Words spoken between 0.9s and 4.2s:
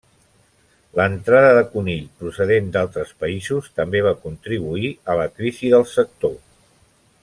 L'entrada de conill procedent d'altres països també va